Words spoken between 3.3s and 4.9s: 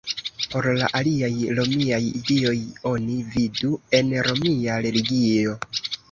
vidu en romia